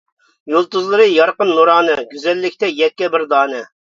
يۇلتۇزلىرى 0.53 1.05
يارقىن 1.09 1.51
نۇرانە، 1.59 1.97
گۈزەللىكتە 2.13 2.71
يەككە 2.79 3.13
بىر 3.17 3.29
دانە. 3.35 3.63